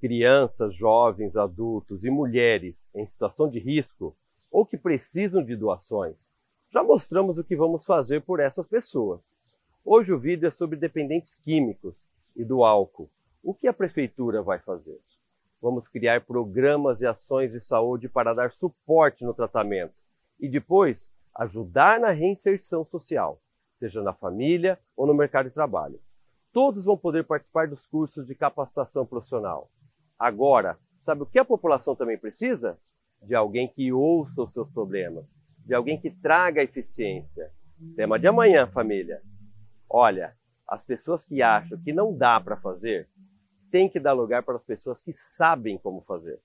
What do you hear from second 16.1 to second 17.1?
programas e